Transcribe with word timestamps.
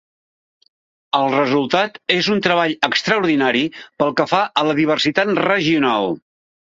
El 1.17 1.25
resultat 1.33 1.99
és 2.15 2.29
un 2.35 2.41
treball 2.47 2.73
extraordinari 2.89 3.61
pel 4.01 4.17
que 4.21 4.27
fa 4.33 4.41
a 4.63 4.65
la 4.71 4.77
diversitat 4.81 5.35
regional. 5.45 6.09